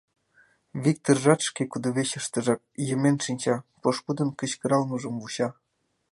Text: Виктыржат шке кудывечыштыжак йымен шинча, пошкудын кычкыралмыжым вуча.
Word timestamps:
Виктыржат 0.83 1.41
шке 1.47 1.63
кудывечыштыжак 1.71 2.61
йымен 2.87 3.17
шинча, 3.25 3.55
пошкудын 3.81 4.29
кычкыралмыжым 4.39 5.15
вуча. 5.21 5.49